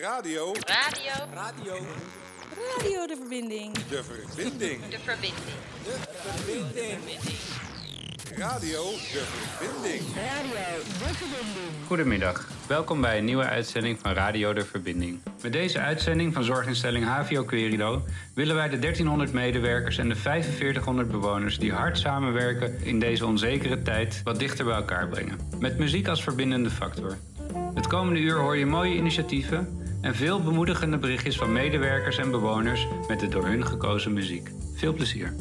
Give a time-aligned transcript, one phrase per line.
[0.00, 0.52] Radio.
[0.52, 1.12] Radio.
[1.34, 1.74] Radio.
[2.76, 3.72] Radio de verbinding.
[3.72, 4.80] De verbinding.
[4.88, 5.34] De verbinding.
[8.36, 9.24] Radio de
[9.56, 10.02] verbinding.
[11.86, 15.20] Goedemiddag, welkom bij een nieuwe uitzending van Radio de Verbinding.
[15.42, 18.02] Met deze uitzending van zorginstelling HVO Querido
[18.34, 23.82] willen wij de 1300 medewerkers en de 4500 bewoners die hard samenwerken in deze onzekere
[23.82, 25.38] tijd wat dichter bij elkaar brengen.
[25.58, 27.16] Met muziek als verbindende factor.
[27.74, 32.86] Het komende uur hoor je mooie initiatieven en veel bemoedigende berichtjes van medewerkers en bewoners
[33.08, 34.50] met de door hun gekozen muziek.
[34.74, 35.36] Veel plezier.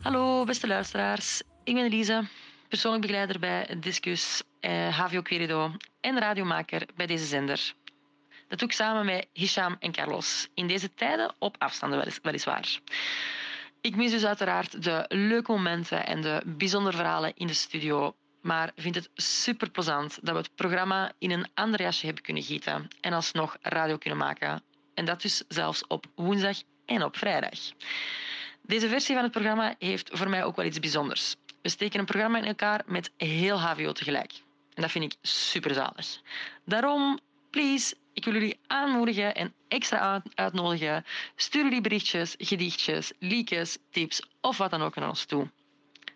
[0.00, 1.42] Hallo, beste luisteraars.
[1.64, 2.22] Ik ben Elise,
[2.68, 7.74] persoonlijk begeleider bij Discus, eh, HVO Querido en radiomaker bij deze zender.
[8.48, 10.48] Dat doe ik samen met Hisham en Carlos.
[10.54, 12.80] In deze tijden op afstanden welis- weliswaar.
[13.80, 18.14] Ik mis dus uiteraard de leuke momenten en de bijzondere verhalen in de studio.
[18.42, 22.42] Maar vind het super plezant dat we het programma in een ander jasje hebben kunnen
[22.42, 24.62] gieten en alsnog radio kunnen maken.
[24.94, 27.58] En dat dus zelfs op woensdag en op vrijdag.
[28.62, 31.34] Deze versie van het programma heeft voor mij ook wel iets bijzonders.
[31.62, 34.32] We steken een programma in elkaar met heel HVO tegelijk.
[34.74, 36.20] En dat vind ik super zalig.
[36.64, 37.18] Daarom,
[37.50, 41.04] please, ik wil jullie aanmoedigen en extra uit- uitnodigen.
[41.36, 45.50] Stuur jullie berichtjes, gedichtjes, liedjes, tips of wat dan ook naar ons toe.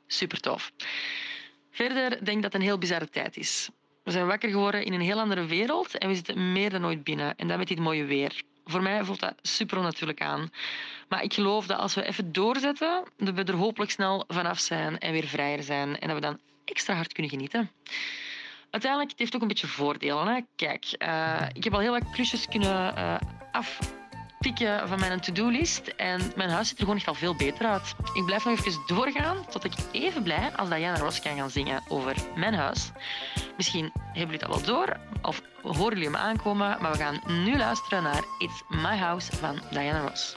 [0.07, 0.73] Super tof.
[1.77, 3.69] Verder denk ik dat het een heel bizarre tijd is.
[4.05, 7.05] We zijn wakker geworden in een heel andere wereld en we zitten meer dan ooit
[7.05, 7.37] binnen.
[7.37, 8.43] En dat met dit mooie weer.
[8.65, 10.51] Voor mij voelt dat super onnatuurlijk aan.
[11.09, 14.99] Maar ik geloof dat als we even doorzetten, dat we er hopelijk snel vanaf zijn
[14.99, 15.99] en weer vrijer zijn.
[15.99, 17.71] En dat we dan extra hard kunnen genieten.
[18.71, 20.27] Uiteindelijk, het heeft ook een beetje voordelen.
[20.27, 20.41] Hè?
[20.57, 23.17] Kijk, eh, ik heb al heel wat klusjes kunnen eh,
[24.85, 25.89] van mijn to-do-list.
[25.97, 27.95] En mijn huis ziet er gewoon echt al veel beter uit.
[28.15, 31.83] Ik blijf nog even doorgaan tot ik even blij als Diana Ross kan gaan zingen
[31.89, 32.91] over mijn huis.
[33.57, 36.77] Misschien hebben jullie het al wel door of horen jullie hem aankomen.
[36.81, 40.37] Maar we gaan nu luisteren naar It's My House van Diana Ross.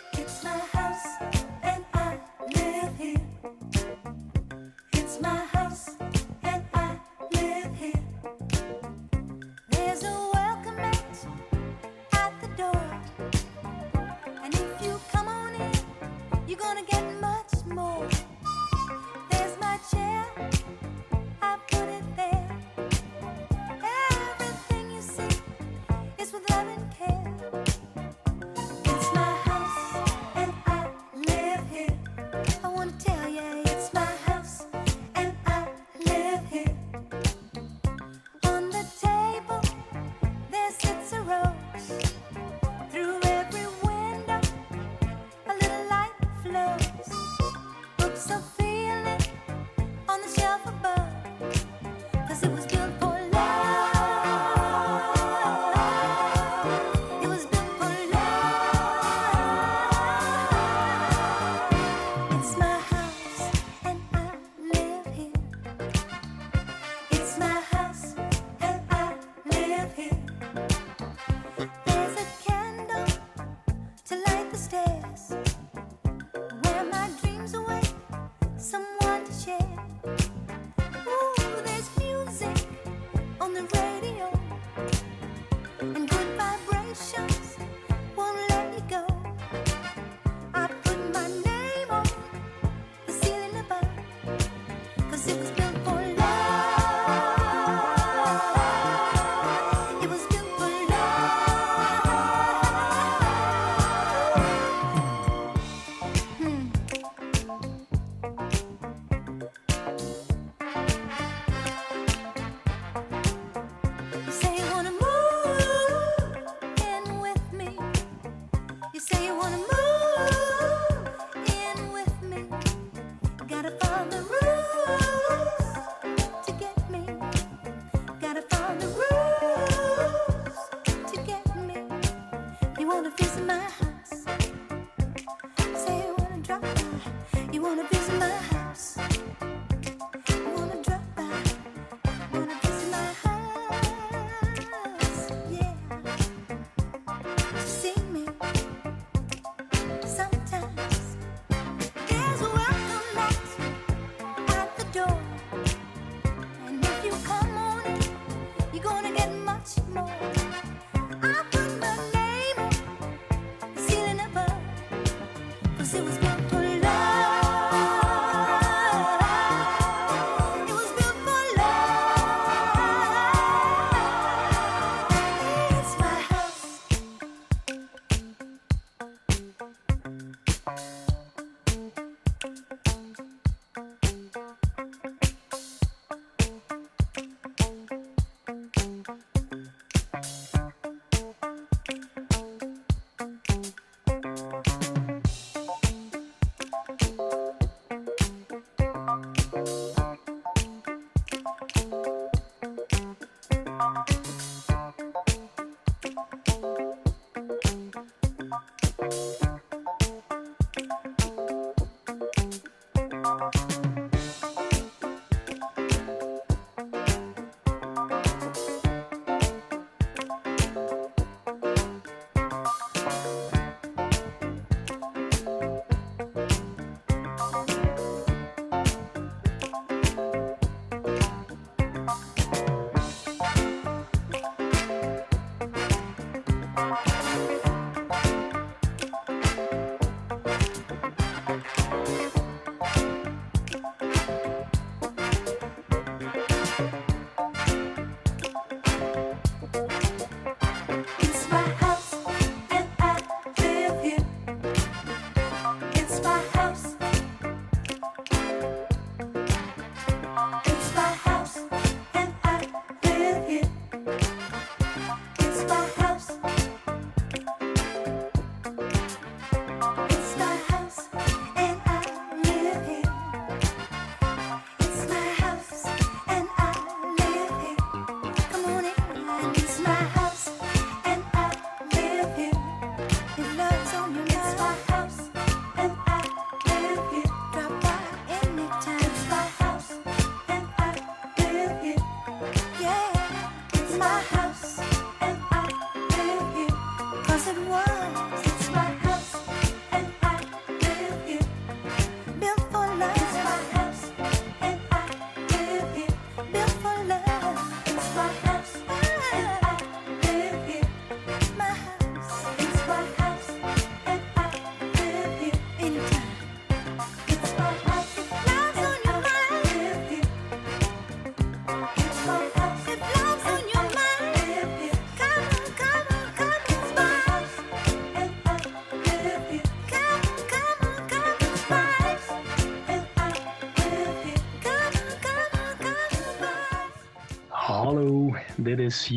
[338.89, 339.11] Is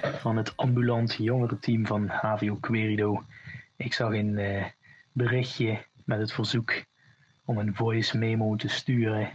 [0.00, 3.22] van het ambulant jongerenteam van HVO Querido.
[3.76, 4.64] Ik zag een eh,
[5.12, 6.84] berichtje met het verzoek
[7.44, 9.30] om een voice memo te sturen.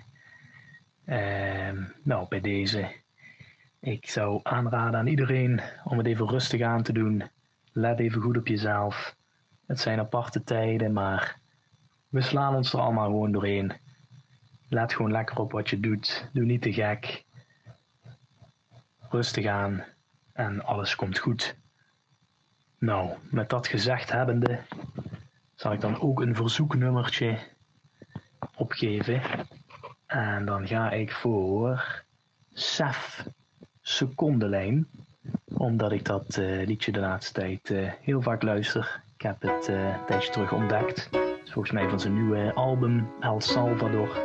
[1.05, 2.91] Ehm, nou, bij deze.
[3.79, 7.23] Ik zou aanraden aan iedereen om het even rustig aan te doen.
[7.71, 9.15] Let even goed op jezelf.
[9.65, 11.37] Het zijn aparte tijden, maar
[12.09, 13.73] we slaan ons er allemaal gewoon doorheen.
[14.69, 16.29] Let gewoon lekker op wat je doet.
[16.33, 17.23] Doe niet te gek
[19.11, 19.83] rustig aan
[20.33, 21.55] en alles komt goed.
[22.77, 24.59] Nou, met dat gezegd hebbende,
[25.55, 27.37] zal ik dan ook een verzoeknummertje
[28.55, 29.21] opgeven.
[30.05, 32.03] En dan ga ik voor
[32.53, 33.27] Sef
[33.81, 34.87] Secondelijn,
[35.53, 39.01] omdat ik dat eh, liedje de laatste tijd eh, heel vaak luister.
[39.15, 41.09] Ik heb het eh, een tijdje terug ontdekt.
[41.43, 44.17] Volgens mij van zijn nieuwe album El Salvador.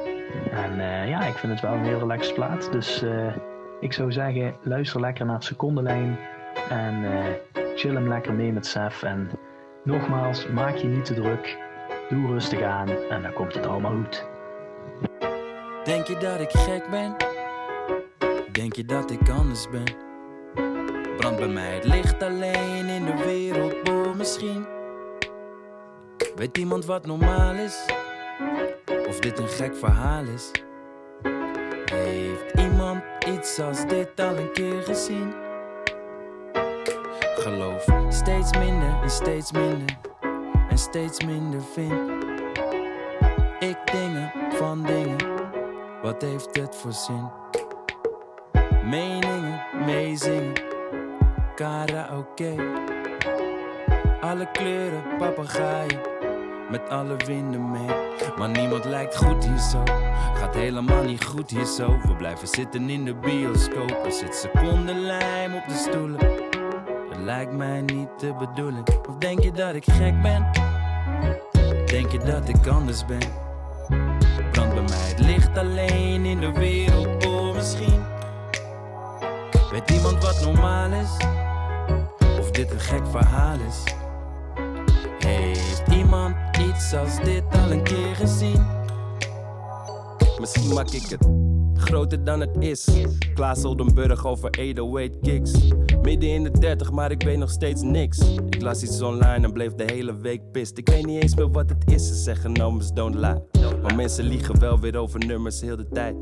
[0.50, 0.76] En
[1.08, 2.72] ja, ik vind het wel een heel relaxed plaat.
[2.72, 3.02] Dus
[3.80, 6.18] ik zou zeggen, luister lekker naar secondenlijn.
[6.68, 7.24] En eh,
[7.74, 9.02] chill hem lekker mee met Sef.
[9.02, 9.30] En
[9.84, 11.56] nogmaals, maak je niet te druk.
[12.08, 14.26] Doe rustig aan en dan komt het allemaal goed.
[15.84, 17.16] Denk je dat ik gek ben?
[18.52, 19.84] Denk je dat ik anders ben?
[21.16, 24.66] Brandt bij mij het licht alleen in de wereldbol misschien?
[26.36, 27.86] Weet iemand wat normaal is?
[29.08, 30.50] Of dit een gek verhaal is?
[31.92, 35.34] Heeft iemand iets als dit al een keer gezien?
[37.36, 39.98] Geloof steeds minder en steeds minder
[40.68, 42.24] en steeds minder vind
[43.58, 45.16] ik dingen van dingen.
[46.02, 47.30] Wat heeft het voor zin?
[48.84, 50.52] Meningen, meezingen,
[51.54, 52.54] karaoke.
[54.20, 56.00] Alle kleuren, papegaaien,
[56.70, 57.96] met alle winden mee.
[58.38, 59.82] Maar niemand lijkt goed hier zo,
[60.34, 61.98] gaat helemaal niet goed hier zo.
[62.02, 66.18] We blijven zitten in de bioscoop, er zit secondenlijm op de stoelen.
[67.10, 68.88] Dat lijkt mij niet de bedoeling.
[69.08, 70.50] Of denk je dat ik gek ben?
[71.86, 73.44] Denk je dat ik anders ben?
[74.52, 78.04] Brandt bij mij het licht alleen in de wereldbol misschien?
[79.70, 81.16] Weet iemand wat normaal is?
[82.38, 83.94] Of dit een gek verhaal is?
[85.18, 88.66] Heeft iemand iets als dit al een keer gezien?
[90.38, 91.28] Misschien maak ik het
[91.74, 92.88] groter dan het is.
[93.34, 95.52] Klaas Oldenburg over 808 kicks.
[96.02, 98.18] Midden in de 30, maar ik weet nog steeds niks.
[98.48, 100.78] Ik las iets online en bleef de hele week pist.
[100.78, 102.06] Ik weet niet eens meer wat het is.
[102.06, 103.42] Ze zeggen numbers don't lie.
[103.82, 106.20] Maar mensen liegen wel weer over nummers heel de tijd.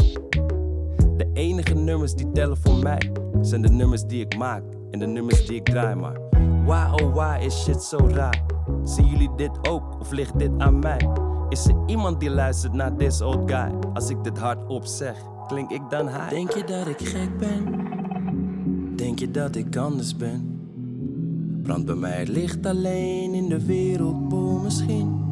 [1.16, 5.06] De enige nummers die tellen voor mij zijn de nummers die ik maak en de
[5.06, 5.94] nummers die ik draai.
[5.94, 6.24] Maar
[6.64, 8.44] why oh why is shit zo raar?
[8.84, 11.08] Zien jullie dit ook of ligt dit aan mij?
[11.48, 13.72] Is er iemand die luistert naar this old guy?
[13.92, 16.28] Als ik dit hardop zeg, klink ik dan high?
[16.28, 17.82] Denk je dat ik gek ben?
[18.96, 20.58] Denk je dat ik anders ben?
[21.62, 25.22] Brandt bij mij licht alleen in de wereldbol misschien?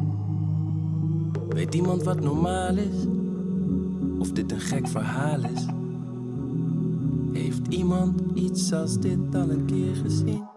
[1.49, 3.05] Weet iemand wat normaal is?
[4.19, 5.65] Of dit een gek verhaal is?
[7.33, 10.52] Heeft iemand iets als dit al een keer gezien?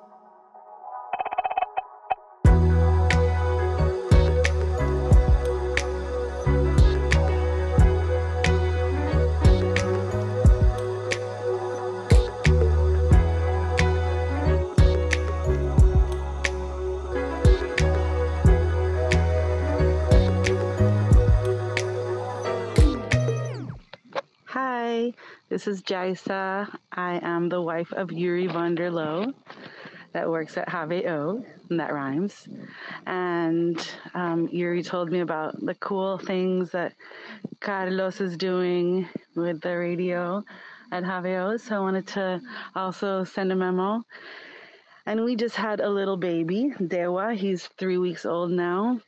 [25.66, 26.72] This is Jaisa.
[26.92, 29.34] I am the wife of Yuri van der Loo
[30.12, 32.46] that works at HVO, and that rhymes.
[33.04, 33.76] And
[34.14, 36.94] um, Yuri told me about the cool things that
[37.58, 40.44] Carlos is doing with the radio
[40.92, 41.60] at HVO.
[41.60, 42.40] So I wanted to
[42.76, 44.04] also send a memo.
[45.04, 47.34] And we just had a little baby, Dewa.
[47.34, 49.00] He's three weeks old now.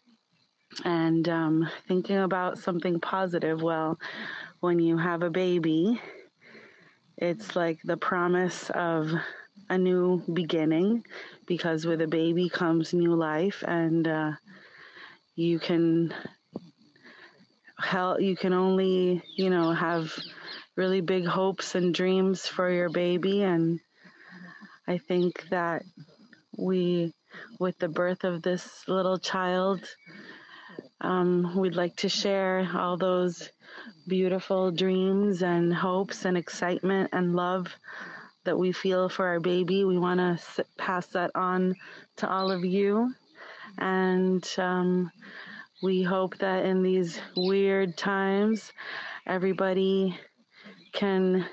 [0.84, 3.62] And um, thinking about something positive.
[3.62, 3.96] Well,
[4.58, 6.00] when you have a baby,
[7.20, 9.10] it's like the promise of
[9.68, 11.04] a new beginning
[11.46, 14.32] because with a baby comes new life and uh,
[15.34, 16.14] you can
[17.80, 20.12] hell you can only you know have
[20.76, 23.42] really big hopes and dreams for your baby.
[23.42, 23.80] And
[24.86, 25.84] i think that
[26.56, 27.12] we
[27.58, 29.80] with the birth of this little child
[31.00, 33.50] um, we'd like to share all those
[34.06, 37.74] beautiful dreams and hopes and excitement and love
[38.44, 39.84] that we feel for our baby.
[39.84, 41.74] We want to pass that on
[42.16, 43.12] to all of you.
[43.76, 45.10] And um,
[45.82, 48.72] we hope that in these weird times,
[49.26, 50.18] everybody
[50.92, 51.46] can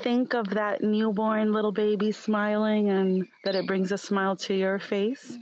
[0.00, 4.78] think of that newborn little baby smiling and that it brings a smile to your
[4.78, 5.36] face.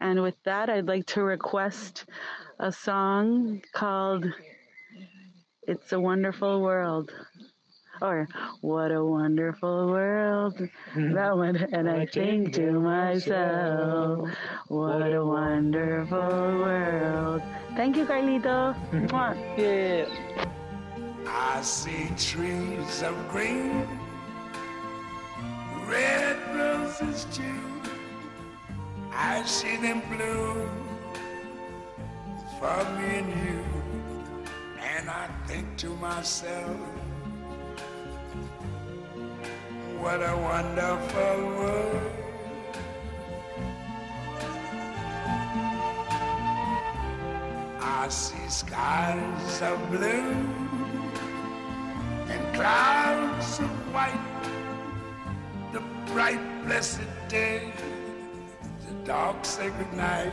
[0.00, 2.04] And with that, I'd like to request
[2.62, 4.24] a song called
[5.66, 7.10] It's a Wonderful World.
[8.00, 8.28] Or
[8.60, 10.54] What a Wonderful World.
[10.94, 11.12] Mm-hmm.
[11.12, 11.56] That one.
[11.56, 14.30] And I think to myself,
[14.68, 17.42] What a wonderful world.
[17.74, 18.78] Thank you, Carlito.
[18.92, 19.60] Mm-hmm.
[19.60, 20.06] Yeah.
[21.26, 23.86] I see trees of green,
[25.88, 27.42] red roses too.
[29.12, 30.81] I see them bloom
[32.62, 33.64] for me and you.
[34.94, 36.76] And I think to myself,
[39.98, 42.12] what a wonderful world.
[47.80, 50.30] I see skies of blue
[52.32, 54.26] and clouds of white,
[55.72, 57.72] the bright blessed day,
[58.86, 60.32] the dark sacred night.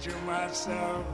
[0.00, 1.04] to myself,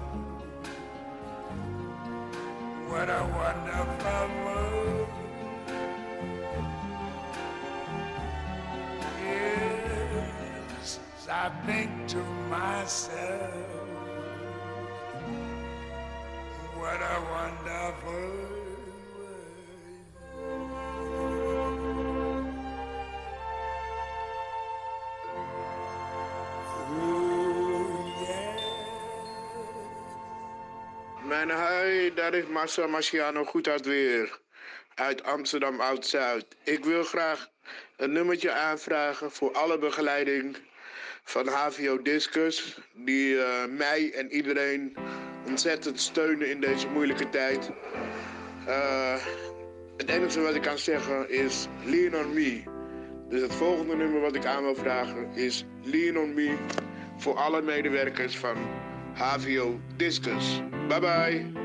[31.50, 34.38] Hi, daar is Marcel Marciano goed uit weer.
[34.94, 36.46] Uit Amsterdam Oud-Zuid.
[36.62, 37.48] Ik wil graag
[37.96, 40.56] een nummertje aanvragen voor alle begeleiding
[41.24, 42.78] van HVO Discus.
[42.92, 44.96] Die eh, mij en iedereen
[45.46, 47.70] ontzettend steunen in deze moeilijke tijd.
[48.66, 49.16] Eh,
[49.96, 52.62] het enige wat ik kan zeggen is Lean on Me.
[53.28, 56.56] Dus het volgende nummer wat ik aan wil vragen is Lean on Me
[57.16, 58.56] voor alle medewerkers van
[59.16, 60.60] HVO Discus.
[60.88, 61.63] Bye bye.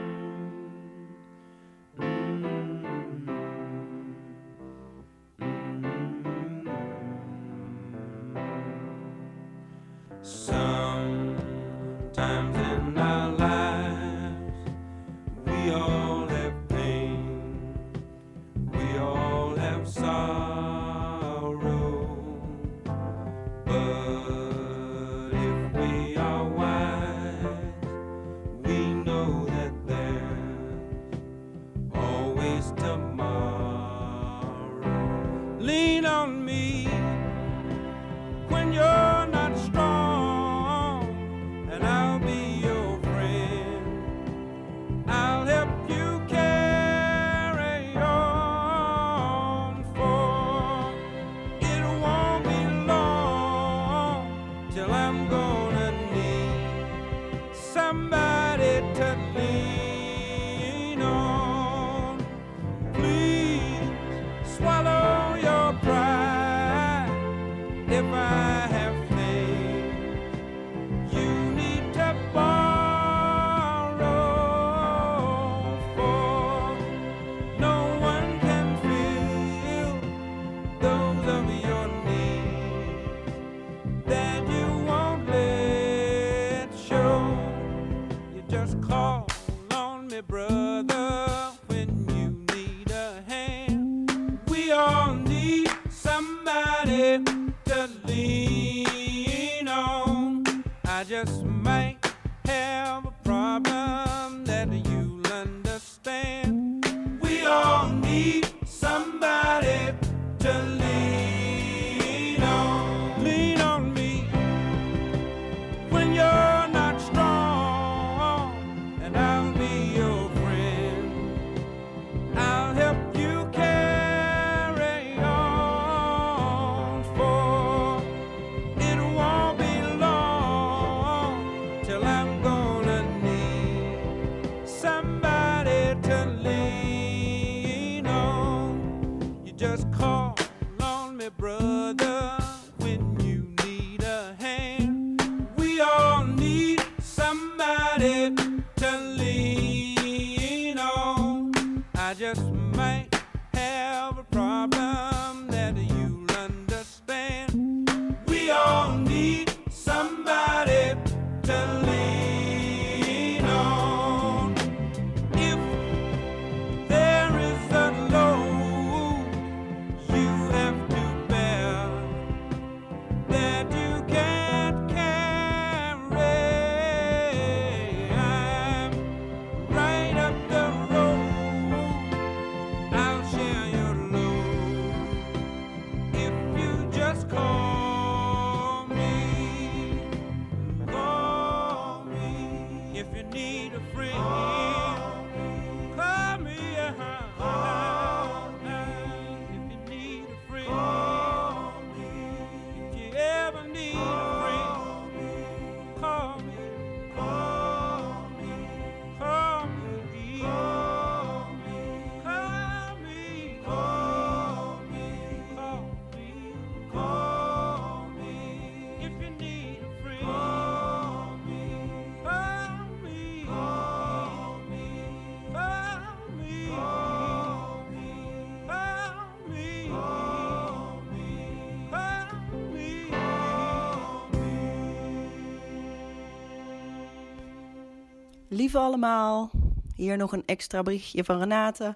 [238.51, 239.49] Lieve allemaal,
[239.95, 241.95] hier nog een extra berichtje van Renate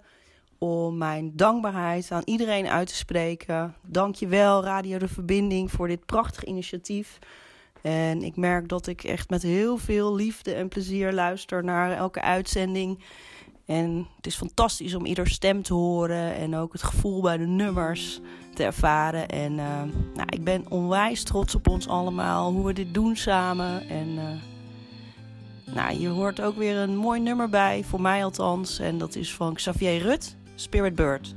[0.57, 3.75] om mijn dankbaarheid aan iedereen uit te spreken.
[3.81, 7.19] Dankjewel Radio De Verbinding voor dit prachtig initiatief.
[7.81, 12.21] En ik merk dat ik echt met heel veel liefde en plezier luister naar elke
[12.21, 13.03] uitzending.
[13.65, 17.47] En het is fantastisch om ieder stem te horen en ook het gevoel bij de
[17.47, 18.19] nummers
[18.53, 19.27] te ervaren.
[19.27, 19.81] En eh,
[20.13, 23.89] nou, ik ben onwijs trots op ons allemaal, hoe we dit doen samen.
[23.89, 24.52] En eh,
[25.65, 28.79] nou, je hoort ook weer een mooi nummer bij, voor mij althans.
[28.79, 31.35] En dat is van Xavier Rut, Spirit Bird.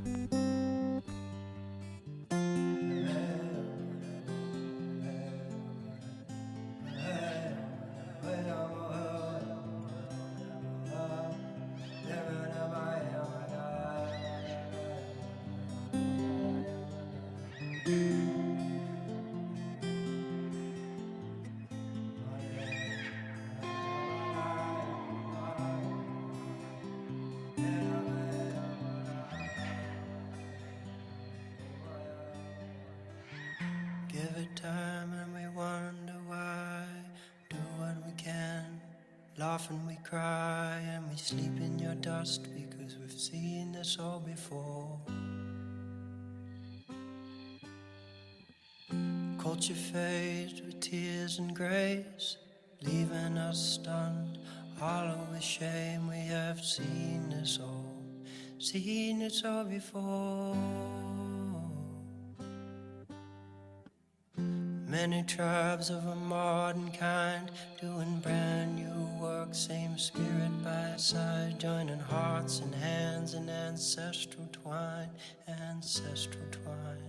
[65.09, 67.49] Many tribes of a modern kind
[67.81, 75.11] doing brand new work, same spirit by side, joining hearts and hands in ancestral twine,
[75.47, 77.05] ancestral twine.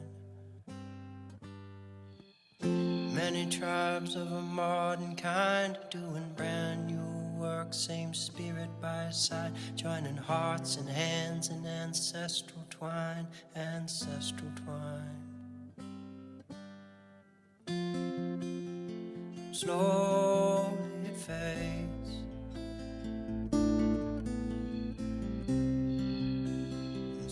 [3.15, 10.17] Many tribes of a modern kind doing brand new work, same spirit by side, joining
[10.17, 15.26] hearts and hands in ancestral twine, ancestral twine.
[19.59, 22.11] Slowly it fades.
[25.49, 27.31] And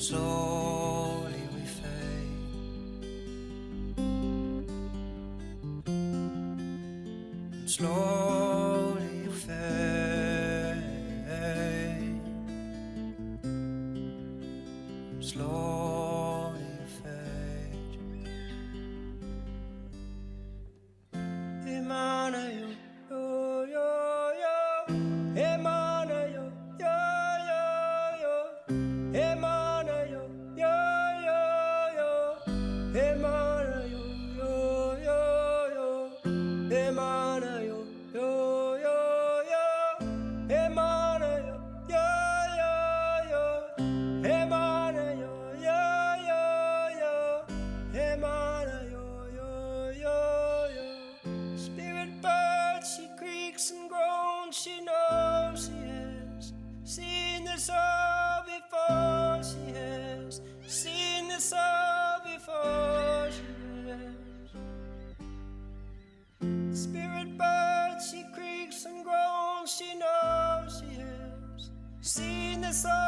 [72.05, 73.04] seen this all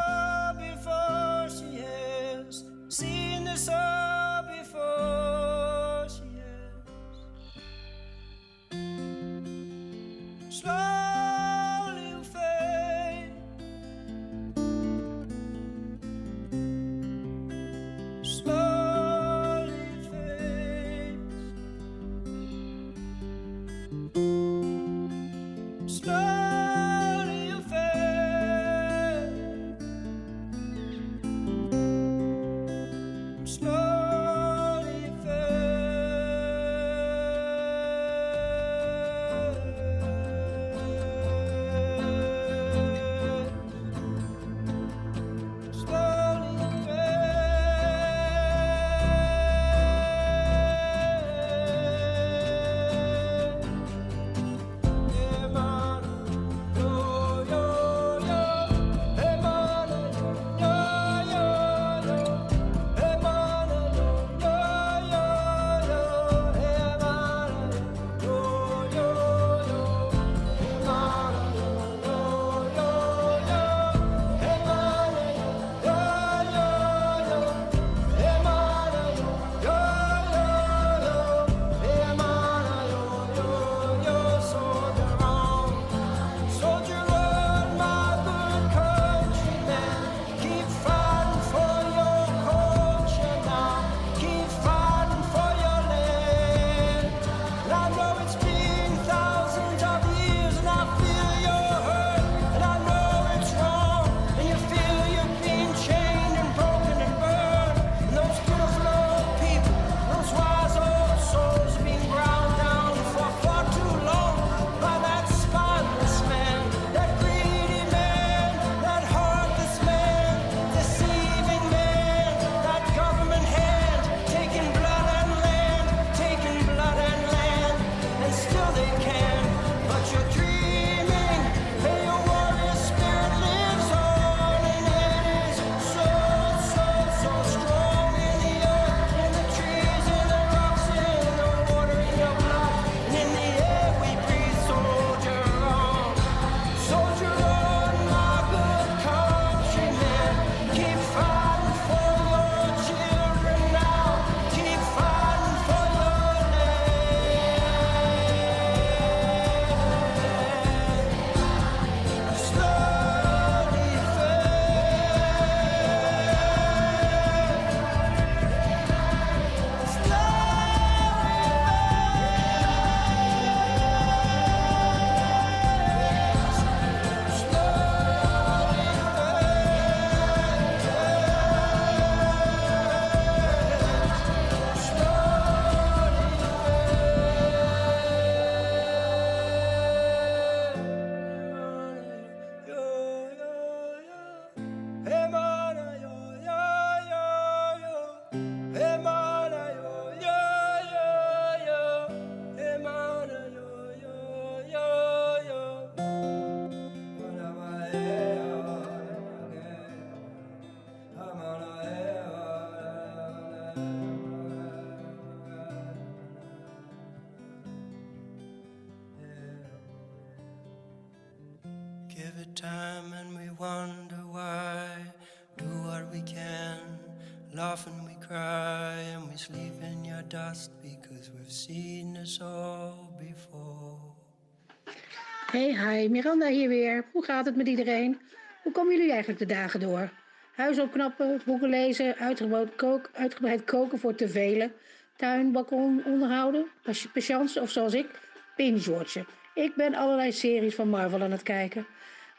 [235.58, 237.06] Hey, hi, Miranda hier weer.
[237.12, 238.20] Hoe gaat het met iedereen?
[238.64, 240.10] Hoe komen jullie eigenlijk de dagen door?
[240.56, 244.74] Huis opknappen, boeken lezen, uitgebreid, kook, uitgebreid koken voor te velen,
[245.16, 246.68] tuin, balkon onderhouden,
[247.14, 248.08] patiënten of zoals ik,
[248.56, 249.26] binge-watchen.
[249.54, 251.86] Ik ben allerlei series van Marvel aan het kijken.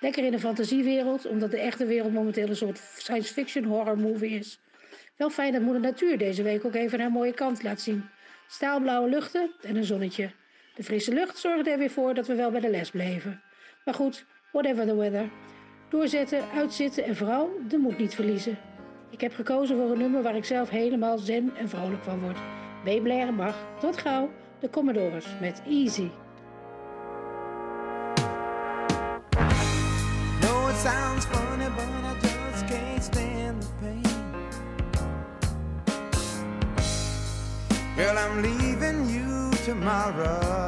[0.00, 4.38] Lekker in de fantasiewereld, omdat de echte wereld momenteel een soort science fiction horror movie
[4.38, 4.60] is.
[5.16, 8.04] Wel fijn dat moeder natuur deze week ook even haar mooie kant laat zien.
[8.48, 10.30] Staalblauwe luchten en een zonnetje.
[10.78, 13.42] De frisse lucht zorgde er weer voor dat we wel bij de les bleven.
[13.84, 15.30] Maar goed, whatever the weather.
[15.88, 18.58] Doorzetten, uitzitten en vooral de moed niet verliezen.
[19.10, 22.38] Ik heb gekozen voor een nummer waar ik zelf helemaal zen en vrolijk van word.
[22.84, 23.56] Meeblaren mag.
[23.80, 26.10] Tot gauw, de Commodores met Easy.
[30.76, 34.02] sounds funny, but I just can't stand the pain.
[37.96, 40.67] Girl, I'm leaving you tomorrow.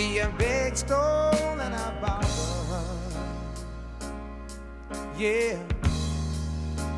[0.00, 2.84] See a big stone and a barber.
[5.18, 5.58] Yeah.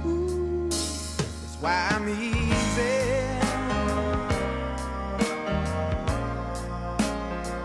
[0.07, 3.03] Ooh, that's why I'm easy.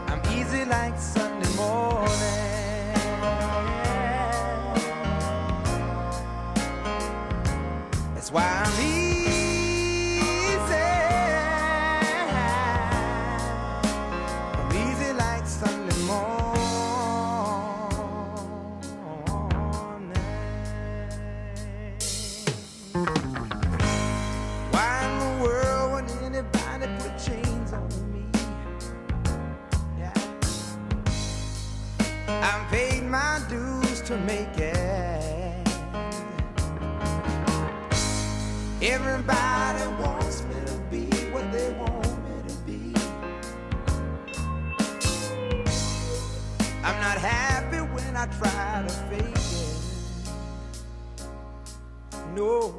[0.08, 2.27] I'm easy like Sunday morning.
[34.26, 35.68] Make it.
[38.82, 42.94] Everybody wants me to be what they want me to be.
[46.84, 50.06] I'm not happy when I try to fake it.
[52.36, 52.77] No.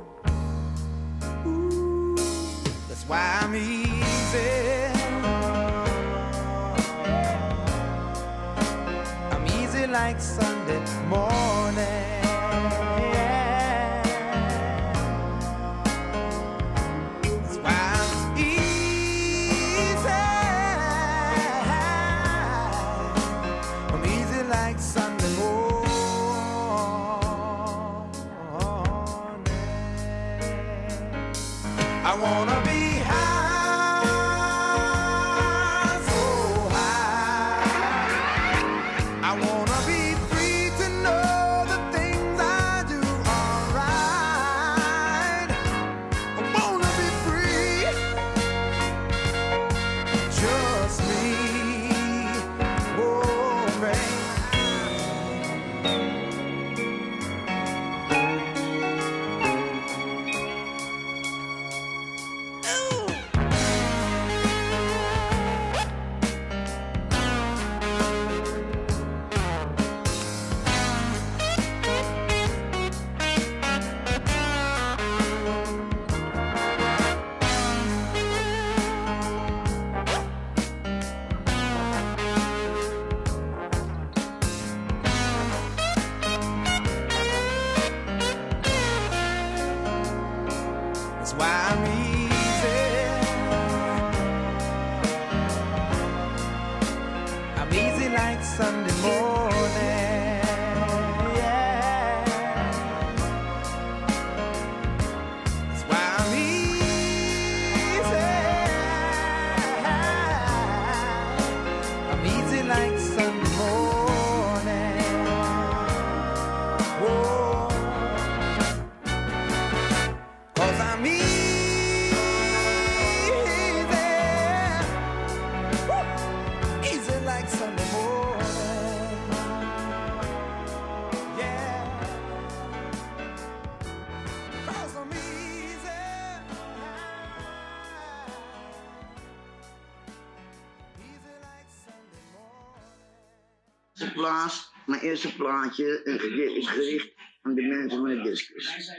[144.87, 147.13] Mijn eerste plaatje, een gedicht, is gericht
[147.43, 148.93] aan de mensen van de discus.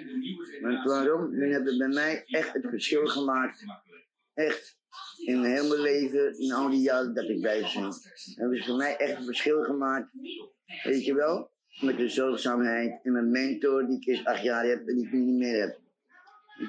[0.61, 1.37] Want waarom?
[1.37, 3.65] Men hebben bij mij echt het verschil gemaakt.
[4.33, 4.77] Echt.
[5.25, 7.95] In mijn leven, in al die jaren dat ik bij zing.
[8.35, 10.11] Hebben ze voor mij echt een verschil gemaakt.
[10.83, 11.51] Weet je wel?
[11.81, 15.11] Met de zorgzaamheid en mijn mentor die ik eerst acht jaar heb en die ik
[15.11, 15.79] nu niet meer heb.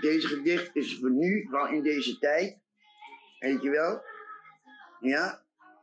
[0.01, 2.59] Deze gedicht is voor nu, wel in deze tijd.
[3.39, 4.03] Weet je wel?
[5.01, 5.43] Ja?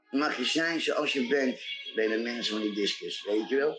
[0.10, 1.60] Mag je zijn zoals je bent
[1.96, 3.78] bij de mensen van die discus, weet je wel?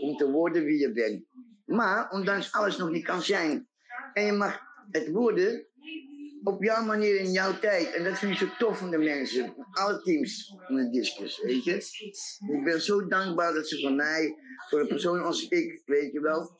[0.00, 1.24] Om te worden wie je bent.
[1.64, 3.68] Maar, ondanks alles nog niet kan zijn.
[4.12, 5.66] En je mag het worden
[6.42, 7.92] op jouw manier in jouw tijd.
[7.92, 9.54] En dat vind ik zo tof van de mensen.
[9.70, 11.74] Alle teams van de discus, weet je?
[12.52, 14.34] Ik ben zo dankbaar dat ze van mij,
[14.68, 16.56] voor een persoon als ik, weet je wel,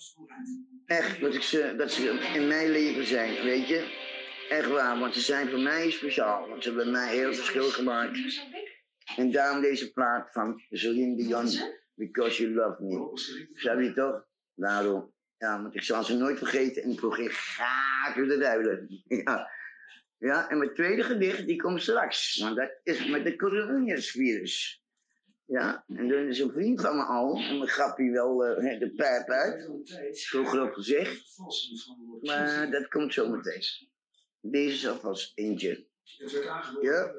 [0.86, 4.04] echt dat, ik ze, dat ze in mijn leven zijn, weet je?
[4.48, 6.48] Echt waar, want ze zijn voor mij speciaal.
[6.48, 8.18] Want ze hebben mij heel verschil gemaakt.
[9.16, 11.48] En daarom deze plaat van Celine Dion,
[11.94, 13.10] Because You Love Me.
[13.54, 14.26] Snap je toch?
[14.54, 15.14] Daarom.
[15.38, 18.88] Ja, want ik zal ze nooit vergeten en ik probeer graag te ruilen.
[19.24, 19.50] Ja.
[20.18, 22.38] ja, en mijn tweede gedicht, die komt straks.
[22.38, 24.84] Want dat is met de coronavirus.
[25.44, 28.94] Ja, en dan is een vriend van me al, en mijn grappie wel eh, de
[28.94, 29.70] pijp uit.
[30.12, 31.36] Zo groot gezegd.
[32.20, 33.62] Maar dat komt zo meteen.
[34.40, 35.86] Deze is alvast eentje.
[36.80, 37.14] Ja.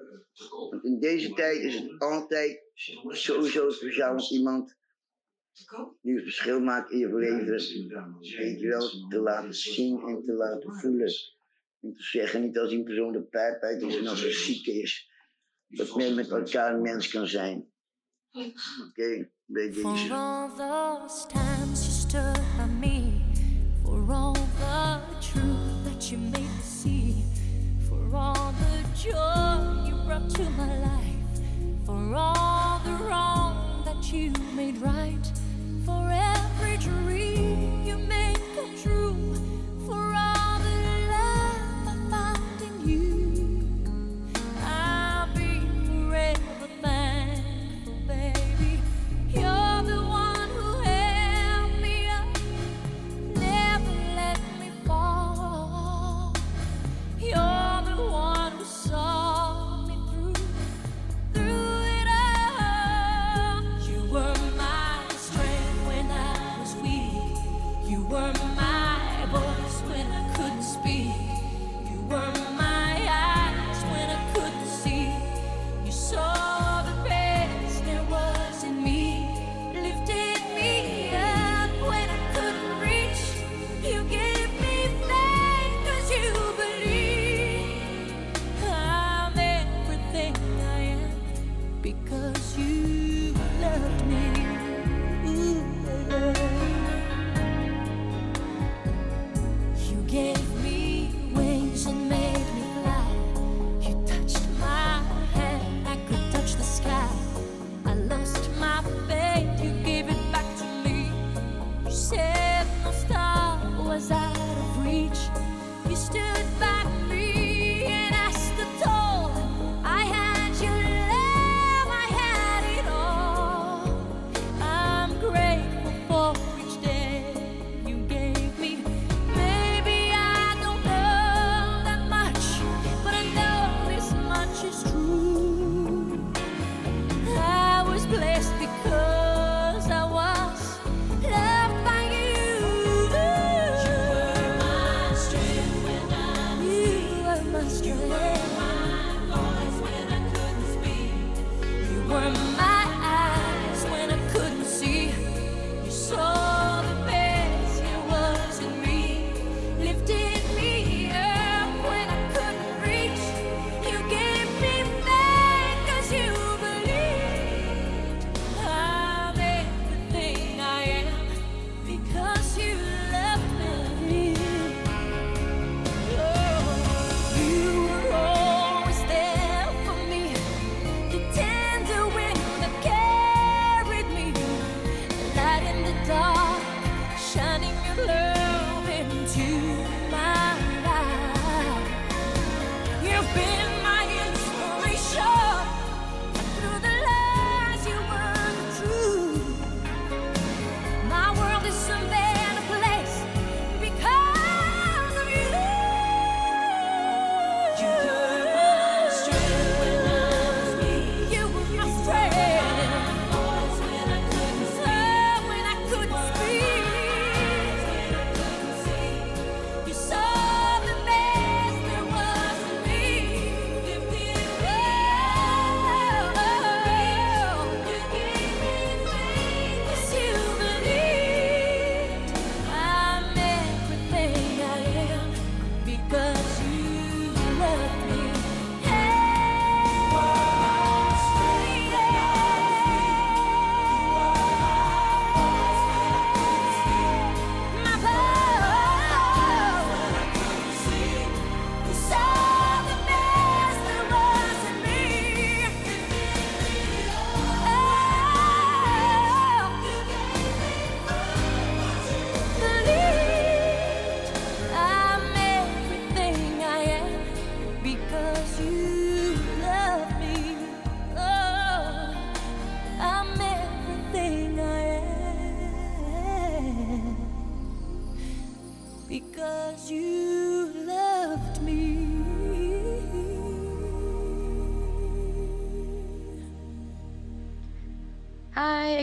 [0.82, 2.64] In deze tijd is het altijd
[3.08, 4.76] sowieso speciaal om iemand
[6.02, 7.46] die het verschil maakt in je leven,
[8.38, 11.14] weet je wel, te laten zien en te laten voelen.
[11.82, 14.66] En te zeggen, niet als die persoon de pijp uit is en als hij ziek
[14.66, 15.12] is,
[15.68, 17.72] dat men met elkaar een mens kan zijn.
[18.32, 18.52] Oké,
[18.88, 19.72] okay, bij.
[29.12, 31.32] joy you brought to my life,
[31.86, 35.32] for all the wrong that you made right,
[35.86, 37.47] for every dream.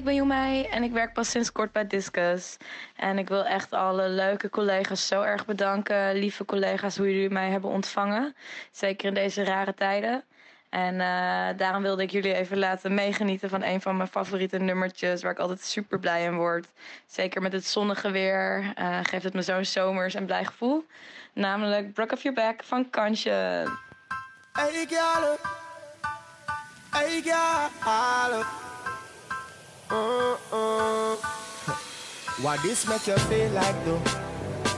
[0.05, 2.57] Ik ben Joemai en ik werk pas sinds kort bij Discus.
[2.97, 6.15] En ik wil echt alle leuke collega's zo erg bedanken.
[6.15, 8.35] Lieve collega's, hoe jullie mij hebben ontvangen.
[8.71, 10.25] Zeker in deze rare tijden.
[10.71, 15.23] En eh, daarom wilde ik jullie even laten meegenieten van een van mijn favoriete nummertjes.
[15.23, 16.67] Waar ik altijd super blij in word.
[17.07, 20.87] Zeker met het zonnige weer eh, geeft het me zo'n zomers en blij gevoel.
[21.33, 23.63] Namelijk Brock of Your Back van Kansje.
[24.53, 25.39] Hey girl,
[26.91, 28.64] hey girl.
[29.95, 31.15] Uh-uh.
[32.43, 34.03] Why this make you feel like though?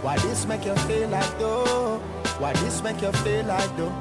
[0.02, 1.98] Why this make you feel like though?
[2.38, 3.94] Why this make you feel like though?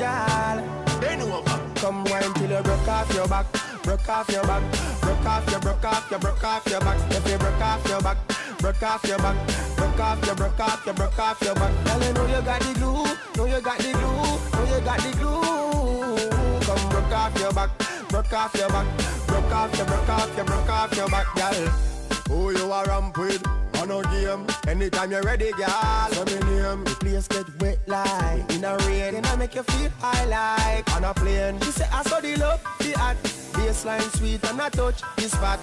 [0.00, 0.58] Girl,
[0.98, 1.60] bend over.
[1.76, 3.46] Come wine till you broke off your back,
[3.82, 4.62] broke off your back,
[5.02, 7.12] broke off your, broke off your, broke off your back.
[7.12, 8.16] If you broke off your back,
[8.60, 9.36] broke off your back,
[9.76, 11.84] broke off your, broke off your, broke off your back.
[11.84, 13.04] Girl, you know you got the glue,
[13.36, 16.41] know you got the glue, know you got the glue.
[17.02, 17.70] Broke off your back,
[18.08, 18.86] broke off your back,
[19.26, 21.52] broke off your, broke off your, broke off your back, girl.
[22.28, 23.44] Who you are ramp with?
[23.78, 24.46] On a game.
[24.68, 26.08] Anytime you're ready, girl.
[26.12, 26.84] So me name.
[26.84, 29.16] The place get wet like in a rain.
[29.16, 31.58] And I make you feel high like on a plane.
[31.62, 33.16] She say I saw the love, the art.
[33.52, 35.60] Baseline sweet and I touch the spot.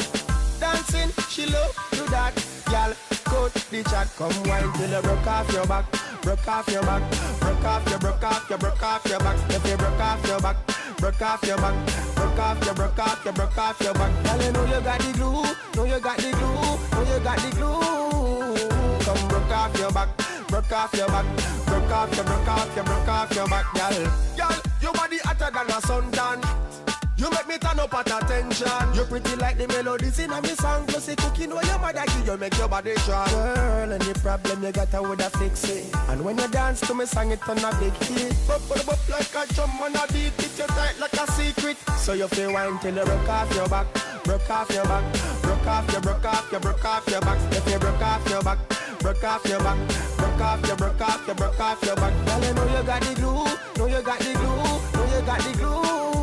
[0.59, 2.35] Dancing, she love do that.
[2.65, 4.09] Girl, cut the chat.
[4.17, 5.85] Come wine till you broke off your back.
[6.21, 7.01] Broke off your back.
[7.39, 9.37] Broke off your, broke off your, broke off your back.
[9.49, 10.78] If you broke off your back.
[10.99, 11.73] Broke off your back,
[12.15, 14.23] broke off your, broke off your, broke off your back.
[14.25, 15.43] Girl, you know you got the glue,
[15.75, 18.99] know you got the glue, know you got the glue.
[19.05, 20.09] Come broke off your back,
[20.47, 21.25] broke off your back,
[21.65, 24.11] broke off your, broke off your, broke off your back, girl.
[24.35, 26.88] Girl, your body hotter than a suntan.
[27.19, 28.95] You make me turn up at attention.
[28.95, 30.85] You pretty like the melodies in a me song.
[30.87, 33.27] Plus the cooking where your mother give you make your body strong.
[33.27, 35.93] Girl, any problem you got, I woulda fix it.
[36.07, 38.33] And when you dance to me song, it on a big hit.
[38.47, 40.31] Bop, bop, bop like a drum on a beat.
[40.39, 41.75] It you tight like a secret.
[41.97, 43.87] So you feel wine till you broke off your back,
[44.23, 45.03] broke off your back,
[45.41, 47.39] broke off your, broke off your, broke off your back.
[47.51, 48.59] If you broke off your back,
[48.99, 49.77] broke off your back,
[50.15, 52.13] broke off your, broke off your, broke off your back.
[52.25, 53.43] Girl, you know you got the glue,
[53.75, 54.55] know you got the glue,
[54.95, 56.18] know you got the glue.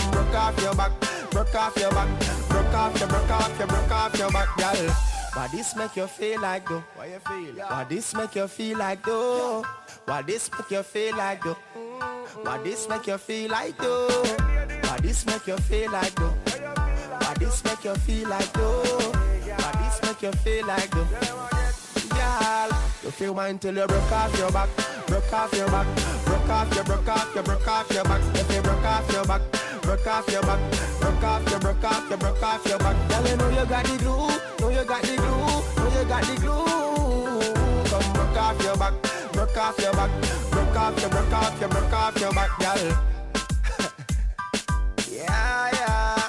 [0.00, 0.92] Come broke off your back,
[1.30, 2.08] broke off your back,
[2.48, 4.90] broke off your, broke off your, broke off your back, girl.
[5.34, 6.82] Why this make you feel like though?
[6.96, 7.64] Why you feel?
[7.66, 9.64] Why this make you feel like though?
[10.06, 11.56] Why this make you feel like though?
[12.42, 14.08] Why this make you feel like though?
[14.82, 16.30] Why this make you feel like though?
[16.30, 18.82] Why this make you feel like though?
[18.82, 21.06] Why this make you feel like though?
[22.10, 22.70] Girl,
[23.02, 24.68] you feel mine till you broke off your back,
[25.06, 25.86] broke off your back,
[26.24, 28.20] broke off your, broke off your, broke off your back.
[28.34, 29.42] If you broke off your back,
[29.82, 30.60] broke off your back,
[31.00, 33.08] broke off your, broke off your, broke off your back.
[33.08, 34.28] Girl, you know you got the glue,
[34.60, 37.90] know you got the glue, know you got the glue.
[37.90, 38.94] Come broke off your back,
[39.32, 40.10] broke off your back,
[40.50, 42.98] broke off your, broke off your, broke off your back, girl.
[45.10, 46.19] yeah, yeah.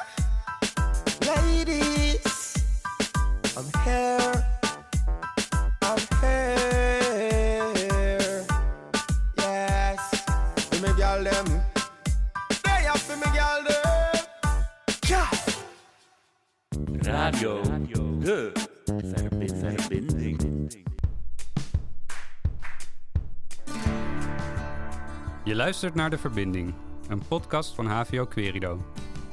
[25.61, 26.73] Luistert naar De Verbinding,
[27.07, 28.85] een podcast van HVO Querido.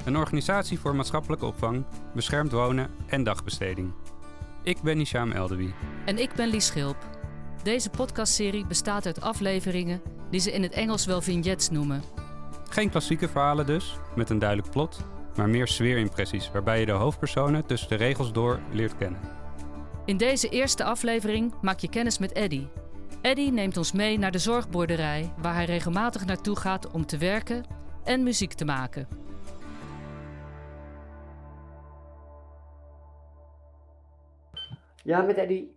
[0.04, 3.92] Een organisatie voor maatschappelijke opvang, beschermd wonen en dagbesteding.
[4.62, 5.74] Ik ben Hisham Eldewi.
[6.04, 6.96] En ik ben Lies Schilp.
[7.62, 12.02] Deze podcastserie bestaat uit afleveringen die ze in het Engels wel vignettes noemen.
[12.70, 15.00] Geen klassieke verhalen dus, met een duidelijk plot,
[15.36, 19.20] maar meer sfeerimpressies waarbij je de hoofdpersonen tussen de regels door leert kennen.
[20.04, 22.66] In deze eerste aflevering maak je kennis met Eddy.
[23.22, 27.64] Eddy neemt ons mee naar de zorgboerderij, waar hij regelmatig naartoe gaat om te werken
[28.04, 29.08] en muziek te maken.
[35.02, 35.76] Ja, met Eddie.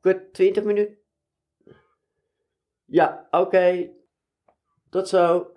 [0.00, 0.98] Kort 20 minuten.
[2.84, 3.90] Ja, oké.
[4.90, 5.52] Tot zo.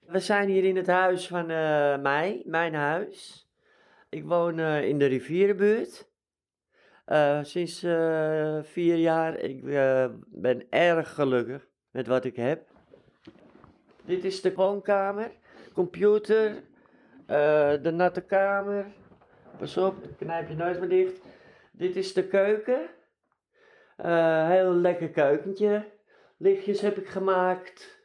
[0.00, 3.48] We zijn hier in het huis van eh, mij, mijn huis.
[4.08, 6.10] Ik woon eh, in de rivierenbuurt.
[7.06, 9.38] Eh, sinds eh, vier jaar.
[9.38, 12.68] Ik eh, ben erg gelukkig met wat ik heb.
[14.04, 15.30] Dit is de woonkamer,
[15.72, 16.54] computer,
[17.82, 18.86] de natte kamer.
[19.58, 21.20] Pas op, knijp je neus maar dicht.
[21.72, 22.88] Dit is de keuken.
[24.46, 25.84] Heel lekker keukentje.
[26.36, 28.00] Lichtjes heb ik gemaakt.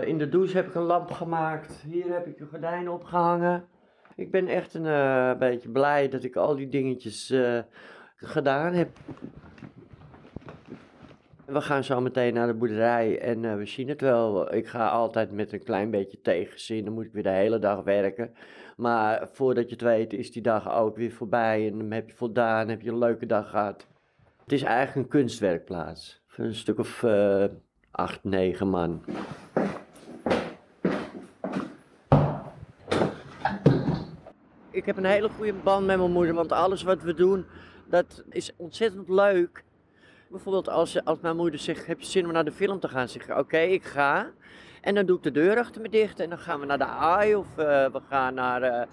[0.00, 1.72] In de douche heb ik een lamp gemaakt.
[1.72, 3.68] Hier heb ik de gordijnen opgehangen.
[4.18, 7.58] Ik ben echt een eh, beetje blij dat ik al die dingetjes eh,
[8.16, 8.88] gedaan heb.
[11.44, 14.54] We gaan zo meteen naar de boerderij en eh, we zien het wel.
[14.54, 16.84] Ik ga altijd met een klein beetje tegenzin.
[16.84, 18.34] Dan moet ik weer de hele dag werken.
[18.76, 21.66] Maar voordat je het weet is die dag ook weer voorbij.
[21.66, 23.86] En dan heb je voldaan, heb je een leuke dag gehad.
[24.42, 26.22] Het is eigenlijk een kunstwerkplaats.
[26.36, 27.04] Een stuk of
[27.90, 29.04] acht, negen man.
[34.88, 37.46] Heb een hele goede band met mijn moeder, want alles wat we doen,
[37.86, 39.64] dat is ontzettend leuk.
[40.28, 43.08] Bijvoorbeeld als, als mijn moeder zegt, heb je zin om naar de film te gaan?
[43.08, 44.30] Zeg ik, oké, ik ga.
[44.80, 46.84] En dan doe ik de deur achter me dicht en dan gaan we naar de
[46.84, 48.86] AI of eh, we gaan naar, eh,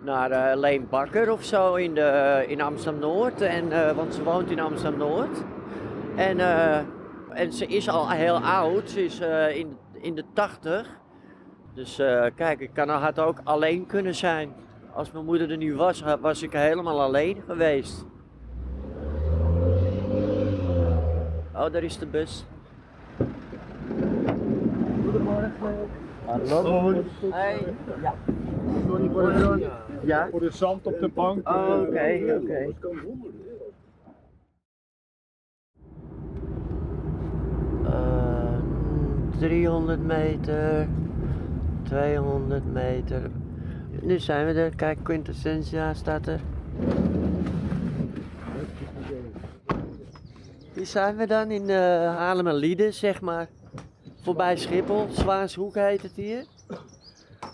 [0.00, 3.40] naar eh, Leen Bakker of zo in, de, in Amsterdam-Noord.
[3.40, 5.38] En, want ze woont in Amsterdam-Noord.
[6.16, 6.38] En,
[7.30, 9.20] en ze is al heel oud, ze is
[9.56, 10.88] in, in de tachtig.
[11.74, 11.96] Dus
[12.34, 14.63] kijk, ik kan had ook alleen kunnen zijn.
[14.94, 18.04] Als mijn moeder er nu was, was ik helemaal alleen geweest.
[21.54, 22.46] Oh, daar is de bus.
[25.04, 25.52] Goedemorgen.
[26.26, 26.92] Hallo.
[27.30, 27.74] Hey.
[28.02, 28.14] Ja.
[28.86, 29.70] Sorry voor de,
[30.02, 30.28] Ja?
[30.30, 31.48] voor de zand op de bank.
[31.48, 32.64] Oh, oké, oké.
[32.64, 33.42] dat kan honderden.
[37.84, 40.88] Eh, 300 meter,
[41.82, 43.30] 200 meter.
[44.04, 44.76] Nu zijn we er.
[44.76, 46.40] Kijk, Quintessentia staat er.
[50.74, 51.76] Hier zijn we dan in uh,
[52.16, 53.48] Haarlem en Lieden, zeg maar.
[54.22, 56.44] Voorbij Schiphol, Zwaanshoek heet het hier.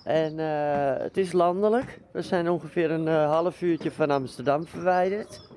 [0.05, 2.01] En eh, het is landelijk.
[2.13, 5.49] We zijn ongeveer een eh, half uurtje van Amsterdam verwijderd.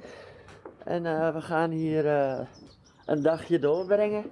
[0.83, 2.05] En we gaan hier
[3.05, 4.23] een dagje doorbrengen.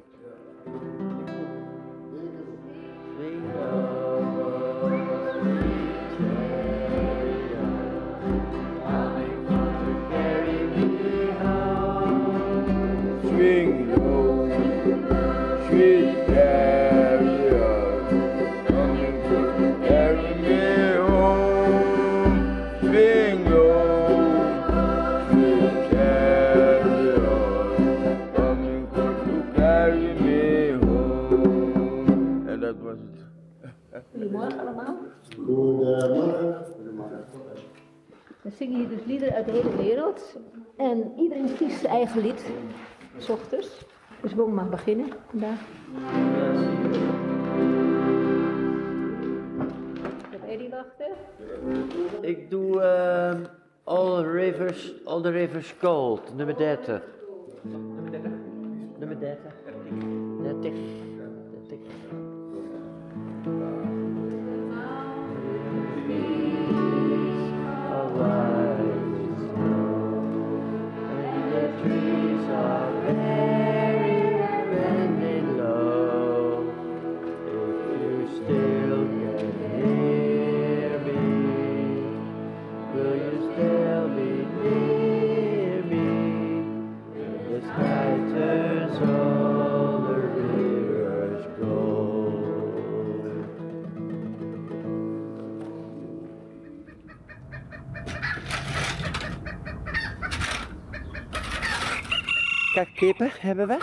[38.61, 40.37] Zingen hier dus liederen uit de hele wereld.
[40.77, 42.45] En iedereen kiest zijn eigen lied,
[43.17, 43.85] s ochtends.
[44.21, 45.59] Dus we mag beginnen vandaag.
[50.19, 51.11] Ik heb Eddie wachten.
[52.21, 53.43] Ik doe ehm,
[53.83, 57.01] All Rivers, All the Rivers Gold, nummer 30.
[57.61, 58.31] Nummer 30?
[58.97, 59.53] Nummer 30.
[60.41, 61.10] 30.
[102.73, 103.77] Kijk, kippen hebben we.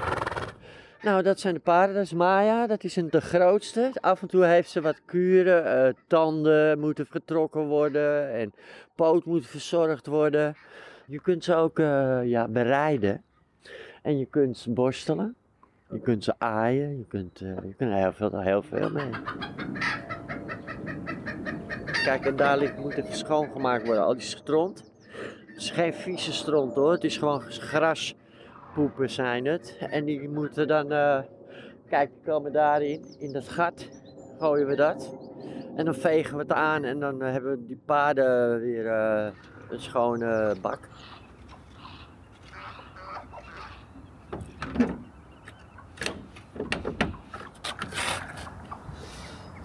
[1.03, 1.95] Nou, dat zijn de paarden.
[1.95, 2.67] Dat is Maya.
[2.67, 3.91] Dat is een de grootste.
[4.01, 5.87] Af en toe heeft ze wat kuren.
[5.87, 8.33] eh, tanden moeten getrokken worden.
[8.33, 8.53] En
[8.95, 10.57] poot moet verzorgd worden.
[11.07, 13.23] Je kunt ze ook eh, ja, bereiden.
[14.03, 15.35] En je kunt ze borstelen.
[15.91, 16.99] Je kunt ze aaien.
[16.99, 19.11] Je kunt, eh, je kunt er heel veel, heel veel mee.
[22.05, 24.05] Kijk, en daar moet even schoongemaakt worden.
[24.05, 24.93] Al die stront.
[25.47, 26.93] Het is geen vieze stront hoor.
[26.93, 27.43] Het is gewoon
[28.79, 29.77] graspoepen zijn het.
[29.91, 31.19] En die moeten dan, eh,
[31.89, 33.89] kijk, die komen daarin, in dat gat.
[34.39, 35.17] Gooien we dat.
[35.77, 39.27] En dan vegen we het aan en dan eh, hebben we die paarden weer eh,
[39.71, 40.89] een schone bak.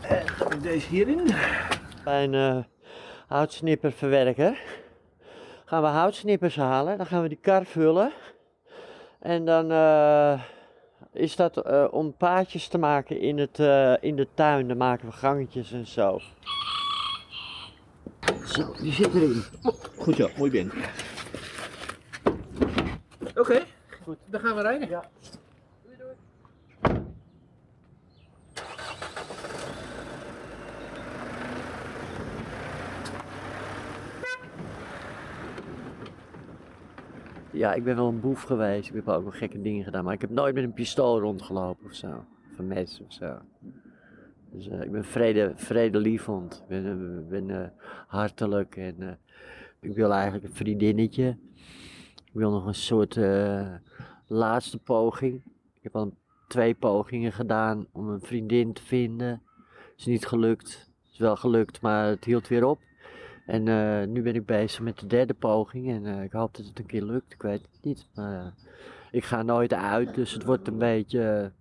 [0.02, 1.32] En dan deze hierin.
[2.04, 2.66] Bij een
[3.28, 4.62] houtsnipperverwerker
[5.66, 6.98] gaan we houtsnippers halen.
[6.98, 8.12] Dan gaan we die kar vullen.
[9.24, 10.42] En dan eh,
[11.12, 14.68] is dat eh, om paadjes te maken in, het, eh, in de tuin.
[14.68, 16.20] Dan maken we gangetjes en zo.
[18.46, 19.44] Zo, die zit erin.
[19.98, 20.72] Goed zo, mooi ben.
[23.36, 23.64] Oké,
[24.04, 24.18] goed.
[24.26, 24.90] Dan gaan we rijden.
[24.90, 25.10] Ja.
[37.54, 38.90] Ja, ik ben wel een boef geweest.
[38.90, 40.04] Ik heb ook wel gekke dingen gedaan.
[40.04, 42.26] Maar ik heb nooit met een pistool rondgelopen of zo.
[42.52, 43.38] Of een mes of zo.
[44.54, 46.54] Dus eh, ik ben vrede, vredelievend.
[46.54, 47.70] Ik ben, eh, ben eh,
[48.08, 48.76] hartelijk.
[48.76, 49.20] En
[49.80, 51.38] ik wil eigenlijk een vriendinnetje.
[52.26, 53.20] Ik wil nog een soort
[54.28, 55.42] laatste poging.
[55.74, 56.14] Ik heb al
[56.48, 59.42] twee pogingen gedaan om een vriendin te vinden.
[59.98, 60.92] Is niet gelukt.
[61.12, 62.80] Is wel gelukt, maar het hield weer op.
[63.46, 66.66] En eh, nu ben ik bezig met de derde poging en eh, ik hoop dat
[66.66, 67.34] het een keer lukt.
[67.34, 68.52] Ik weet het niet, maar eh,
[69.12, 71.52] ik ga nooit uit, dus het wordt een beetje...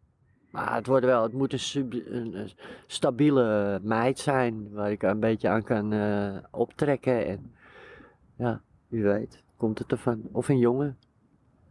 [0.50, 2.50] maar het, wordt wel, het moet een, sub- een, een
[2.86, 5.94] stabiele meid zijn waar ik een beetje aan kan
[6.50, 7.26] optrekken.
[7.26, 7.54] En
[8.36, 10.22] ja, wie weet, komt het ervan.
[10.32, 10.96] Of een jongen.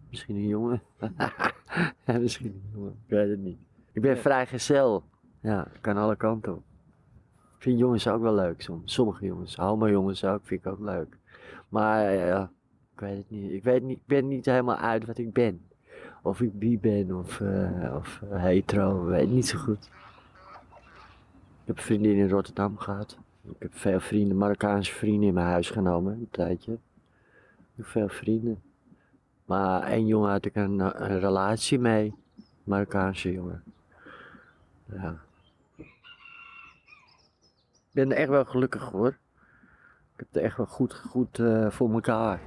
[0.10, 0.82] Misschien een jongen.
[2.20, 3.60] misschien een jongen, ik weet het niet.
[3.92, 5.04] Ik ben vrijgezel.
[5.42, 6.64] Ja, kan alle kanten op.
[7.62, 8.94] Ik vind jongens ook wel leuk soms.
[8.94, 11.18] Sommige jongens, homo jongens ook, vind ik ook leuk.
[11.70, 12.52] Maar ja,
[12.94, 13.52] ik weet het niet.
[13.52, 15.62] Ik weet niet, ik ben niet helemaal uit wat ik ben.
[16.22, 19.86] Of ik bi ben of, eh, of eh, hetero, weet niet zo goed.
[19.86, 23.18] Ik heb een vriendin in Rotterdam gehad.
[23.44, 26.78] Ik heb veel vrienden, Marokkaanse vrienden in mijn huis genomen, een tijdje.
[27.76, 28.62] Ik veel vrienden.
[29.46, 32.14] Maar één jongen had ik een, een relatie mee.
[32.64, 33.64] Marokkaanse jongen.
[34.86, 35.20] Ja.
[37.92, 39.08] Ik ben echt wel gelukkig hoor.
[39.08, 42.40] Ik heb het echt wel goed, goed eh, voor elkaar.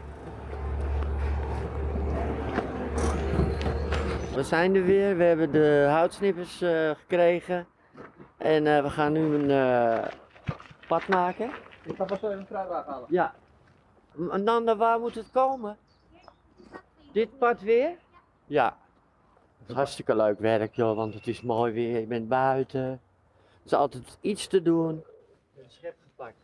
[4.35, 5.17] We zijn er weer.
[5.17, 7.67] We hebben de houtsnippers eh, gekregen.
[8.37, 10.13] En eh, we gaan nu een eh,
[10.89, 11.51] pad maken.
[11.83, 13.07] Ik ga pas even een vraag halen.
[13.09, 13.35] Ja.
[14.15, 15.77] Nanda, waar moet het komen?
[17.13, 17.97] Dit pad weer?
[18.47, 18.77] Ja.
[19.59, 22.01] Het is hartstikke leuk werk joh, want het is mooi weer.
[22.01, 22.81] Je bent buiten.
[22.81, 23.01] Er
[23.65, 25.05] is altijd iets te doen.
[25.65, 26.37] Een schep gepakt.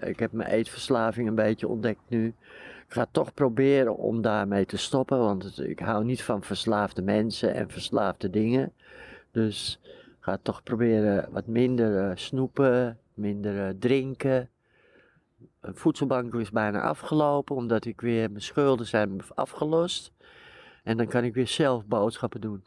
[0.00, 2.26] Ik heb mijn eetverslaving een beetje ontdekt nu.
[2.26, 2.34] Ik
[2.88, 7.70] ga toch proberen om daarmee te stoppen, want ik hou niet van verslaafde mensen en
[7.70, 8.72] verslaafde dingen.
[9.30, 9.80] Dus
[10.20, 14.50] ga toch proberen wat minder eh, snoepen, minder eh, drinken.
[15.60, 20.12] Een voedselbank is bijna afgelopen, omdat ik weer mijn schulden zijn afgelost.
[20.82, 22.62] En dan kan ik weer zelf boodschappen doen.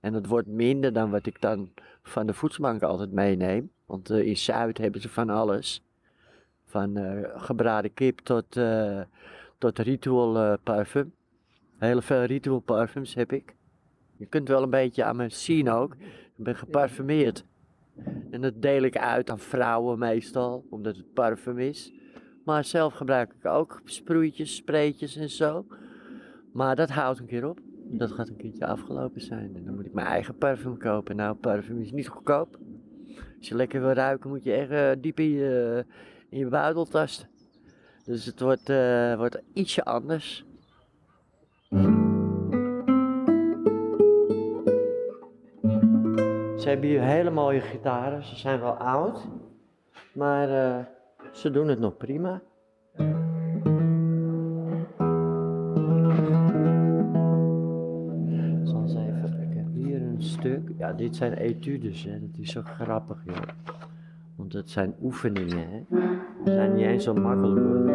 [0.00, 1.72] En dat wordt minder dan wat ik dan
[2.02, 3.70] van de voedselbank altijd meeneem.
[3.86, 5.82] Want eh, in Zuid hebben ze van alles.
[6.72, 9.00] Van eh, gebraden kip tot, eh,
[9.58, 11.14] tot ritual eh, parfum.
[11.78, 13.54] Heel veel ritual parfums heb ik.
[14.16, 15.94] Je kunt wel een beetje aan me zien ook.
[16.36, 17.44] Ik ben geparfumeerd.
[18.30, 21.92] En dat deel ik uit aan vrouwen meestal, omdat het parfum is.
[22.44, 25.66] Maar zelf gebruik ik ook sproeitjes, spreetjes en zo.
[26.52, 27.58] Maar dat houdt een keer op.
[27.84, 29.56] Dat gaat een keertje afgelopen zijn.
[29.56, 31.16] En dan moet ik mijn eigen parfum kopen.
[31.16, 32.58] Nou, parfum is niet goedkoop.
[33.38, 35.84] Als je lekker wil ruiken, moet je echt eh, diep in je,
[36.28, 37.28] in buidel tasten.
[38.04, 40.44] Dus het wordt, eh, wordt ietsje anders.
[46.62, 48.24] Ze hebben hier hele mooie gitaren.
[48.24, 49.28] Ze zijn wel oud.
[50.12, 50.84] Maar eh,
[51.32, 52.42] ze doen het nog prima.
[58.86, 60.72] Even, ik heb hier een stuk.
[60.78, 62.20] Ja, dit zijn etudes, hè.
[62.20, 63.36] Dat is zo grappig, joh.
[64.36, 65.86] Want het zijn oefeningen.
[66.44, 67.90] Ze zijn niet eens zo makkelijk.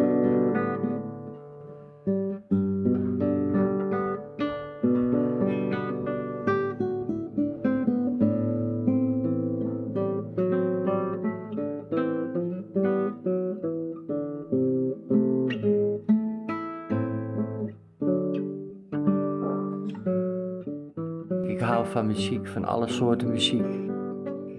[21.98, 23.66] Van muziek, van alle soorten muziek.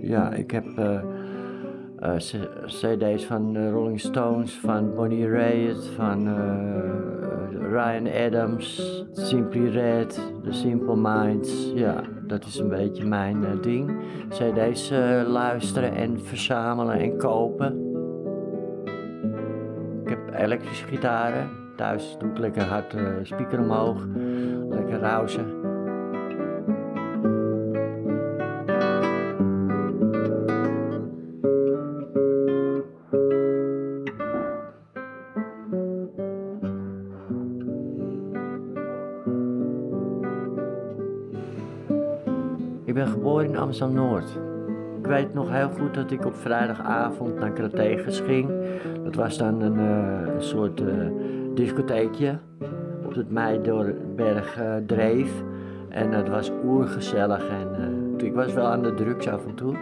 [0.02, 1.02] Ja, ik heb eh,
[2.00, 2.16] eh,
[2.66, 10.52] CD's van de Rolling Stones, van Bonnie Raitt, van eh, Ryan Adams, Simply Red, The
[10.52, 11.72] Simple Minds.
[11.76, 13.92] Ja, dat is een beetje mijn eh, ding.
[14.30, 17.88] CD's eh, luisteren en verzamelen en kopen.
[20.04, 21.50] Ik heb elektrische gitaren.
[21.76, 24.06] Thuis doe ik lekker hard eh, speaker omhoog,
[24.70, 25.69] lekker rausen.
[43.70, 44.30] Amsterdam-Noord.
[45.00, 48.50] Ik weet nog heel goed dat ik op vrijdagavond naar Krategas ging.
[49.04, 50.88] Dat was dan een, eh, soort eh,
[51.54, 52.38] discotheekje
[53.14, 55.44] het Meidorberg eh, dreef.
[55.90, 57.48] En het was oergezellig.
[57.48, 59.76] En ik was wel aan de drugs af en toe.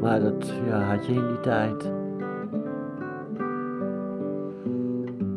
[0.00, 1.90] Maar dat ja, had je in die tijd.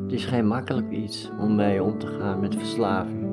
[0.03, 3.25] Het is geen makkelijk iets om mee om te gaan met verslaving.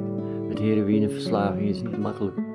[0.49, 2.50] Met heroïneverslaving is niet makkelijk.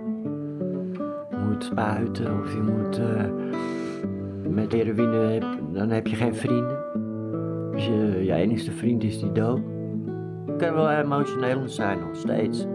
[1.56, 2.98] Moet spuiten of je moet...
[3.00, 3.30] eh,
[4.50, 5.40] met heroïne,
[5.74, 6.78] dan heb je geen vrienden.
[7.72, 9.60] Dus je, je enigste vriend is die dood.
[10.46, 12.66] Het kan wel emotioneel zijn, nog steeds.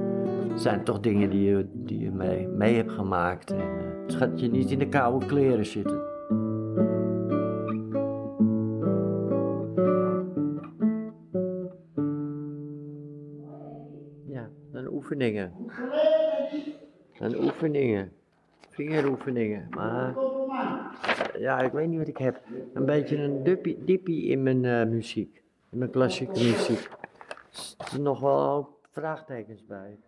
[0.49, 3.51] Het zijn toch dingen die je, die je mee, mee hebt gemaakt.
[3.51, 3.67] En, eh,
[4.03, 6.01] het gaat je niet in de koude kleren zitten.
[14.27, 15.53] Ja, dan oefeningen.
[17.19, 18.13] Dan oefeningen.
[18.69, 19.67] Vingeroefeningen.
[19.71, 20.15] Maar
[21.39, 22.41] ja, ik weet niet wat ik heb.
[22.75, 23.43] Een beetje een
[23.85, 25.43] dippie, in mijn eh, muziek.
[25.71, 26.89] In mijn klassieke muziek.
[27.93, 29.99] Er nog wel vraagtekens bij.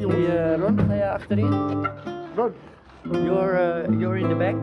[0.00, 0.18] Jongens.
[0.18, 1.52] Die, eh, Ron, ga je achterin?
[2.36, 2.52] Ron.
[3.02, 4.54] You're, eh, you're in the back.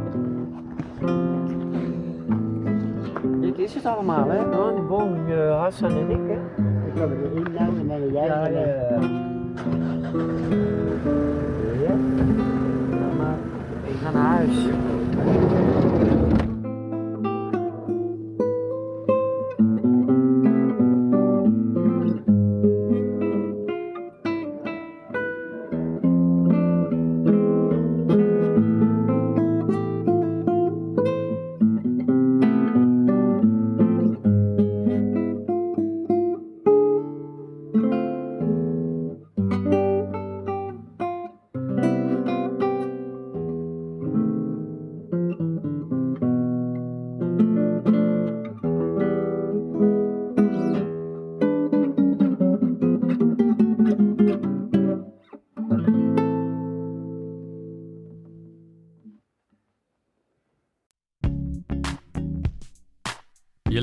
[3.42, 4.44] Dit is het allemaal, hè?
[4.44, 6.64] Ron, Bon, eh, Hassan en ik, hè?
[6.88, 8.26] Ik kan er erin nou en dan jij.
[8.28, 8.48] Ja.
[8.48, 8.60] Ja.
[12.90, 13.38] Ja, maar
[13.84, 14.68] ik ga naar huis.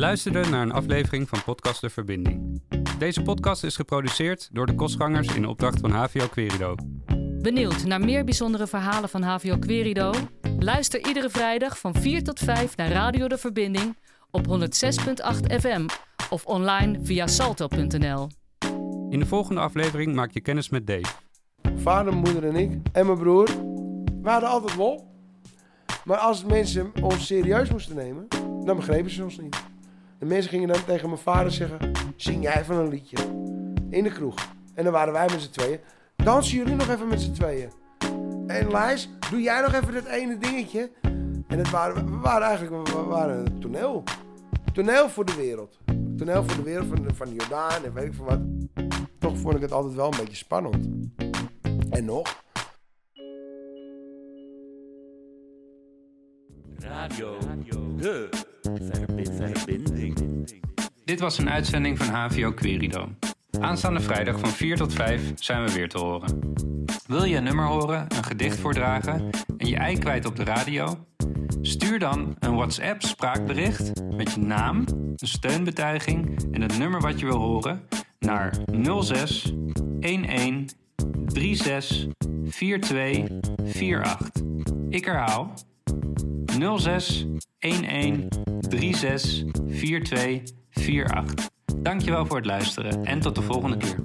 [0.04, 2.62] Luisterde naar een aflevering van Podcast De Verbinding.
[2.98, 6.74] Deze podcast is geproduceerd door de kostgangers in opdracht van HVO Querido.
[7.40, 10.12] Benieuwd naar meer bijzondere verhalen van HVO Querido?
[10.58, 13.96] Luister iedere vrijdag van 4 tot 5 naar Radio De Verbinding
[14.30, 15.86] op 106.8 FM
[16.30, 18.28] of online via salto.nl.
[19.10, 21.12] In de volgende aflevering maak je kennis met Dave.
[21.76, 23.46] Vader, moeder en ik en mijn broer.
[24.22, 25.12] We hadden altijd lol.
[26.04, 28.28] Maar als mensen ons serieus moesten nemen,
[28.64, 29.72] dan begrepen ze ons niet.
[30.18, 33.16] De mensen gingen dan tegen mijn vader zeggen: Zing jij even een liedje.
[33.90, 34.52] In de kroeg.
[34.74, 35.80] En dan waren wij met z'n tweeën.
[36.16, 37.70] Dansen jullie nog even met z'n tweeën.
[38.46, 40.90] En Lijs, doe jij nog even dat ene dingetje.
[41.48, 44.02] En waren, we waren eigenlijk we waren een toneel.
[44.72, 45.78] Toneel voor de wereld.
[46.16, 48.40] Toneel voor de wereld van, van Jordaan en weet ik veel wat.
[49.18, 50.88] Toch vond ik het altijd wel een beetje spannend.
[51.90, 52.43] En nog,
[56.78, 57.38] Radio.
[57.96, 58.28] De
[58.62, 60.18] verbi- verbinding.
[61.04, 63.08] Dit was een uitzending van HVO Querido.
[63.60, 66.52] Aanstaande vrijdag van 4 tot 5 zijn we weer te horen.
[67.06, 71.06] Wil je een nummer horen, een gedicht voordragen en je ei kwijt op de radio?
[71.62, 74.84] Stuur dan een WhatsApp spraakbericht met je naam,
[75.16, 77.82] een steunbetuiging en het nummer wat je wil horen
[78.18, 78.54] naar
[79.00, 79.52] 06
[80.00, 80.24] 11
[81.26, 82.06] 36
[82.46, 84.30] 42 48.
[84.88, 85.52] Ik herhaal
[86.78, 87.26] 06
[87.58, 88.28] 11
[88.68, 91.48] 36 42 48.
[91.76, 94.04] Dankjewel voor het luisteren en tot de volgende keer.